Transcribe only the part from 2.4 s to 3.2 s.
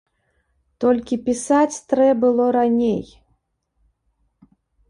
раней.